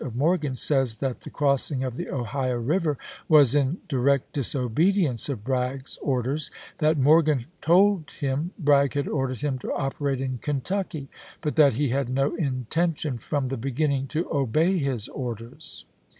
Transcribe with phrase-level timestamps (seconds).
[0.03, 2.97] of Morgan, says that the crossing of the Ohio River
[3.29, 8.95] "Mifgli'f ^^^^^ direct disobedience of Bragg's orders; that ^ pT «Y' Morgan told him Bragg
[8.95, 11.07] had ordered him to operate in Kentucky;
[11.41, 15.85] but that he had no intention, from the beginning, to obey his orders.